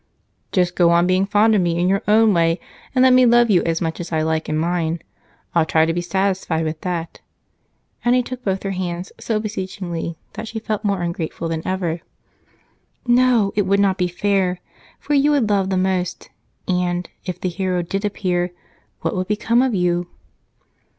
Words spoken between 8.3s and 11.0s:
both her hands so beseechingly that she felt